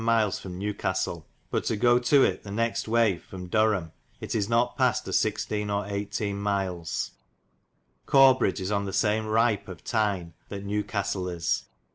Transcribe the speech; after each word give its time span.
miles 0.03 0.39
from 0.39 0.57
Newcastelle: 0.59 1.25
But 1.51 1.63
to 1.65 1.75
go 1.75 1.99
to 1.99 2.23
it 2.23 2.41
the 2.41 2.49
next 2.49 2.87
way 2.87 3.19
from 3.19 3.47
Duresme 3.49 3.91
it 4.19 4.33
is 4.33 4.49
not 4.49 4.75
past 4.75 5.07
a 5.07 5.13
16. 5.13 5.69
or 5.69 5.85
18. 5.85 6.39
miles. 6.39 7.11
Corbridge 8.07 8.59
is 8.59 8.71
on 8.71 8.85
the 8.85 8.93
same 8.93 9.27
ripe 9.27 9.67
of 9.67 9.83
Tine 9.83 10.33
that 10.49 10.63
New 10.65 10.83
Cas 10.83 11.13
telle 11.13 11.27
is. 11.29 11.65